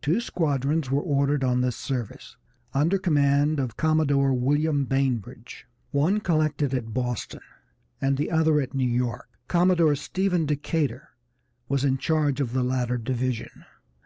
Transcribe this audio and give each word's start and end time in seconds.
Two 0.00 0.18
squadrons 0.18 0.90
were 0.90 1.02
ordered 1.02 1.44
on 1.44 1.60
this 1.60 1.76
service, 1.76 2.38
under 2.72 2.96
command 2.96 3.60
of 3.60 3.76
Commodore 3.76 4.32
William 4.32 4.86
Bainbridge. 4.86 5.66
One 5.90 6.20
collected 6.20 6.72
at 6.72 6.94
Boston, 6.94 7.42
and 8.00 8.16
the 8.16 8.30
other 8.30 8.62
at 8.62 8.72
New 8.72 8.88
York. 8.88 9.28
Commodore 9.46 9.94
Stephen 9.94 10.46
Decatur 10.46 11.10
was 11.68 11.84
in 11.84 11.98
charge 11.98 12.40
of 12.40 12.54
the 12.54 12.62
latter 12.62 12.96
division. 12.96 13.66